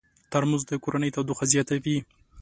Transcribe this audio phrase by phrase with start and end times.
[0.31, 1.97] ترموز د کورنۍ تودوخه زیاتوي.